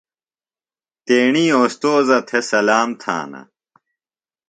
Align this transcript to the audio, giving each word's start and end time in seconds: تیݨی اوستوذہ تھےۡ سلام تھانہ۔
تیݨی 1.05 1.45
اوستوذہ 1.57 2.19
تھےۡ 2.27 2.45
سلام 2.49 2.89
تھانہ۔ 3.01 3.41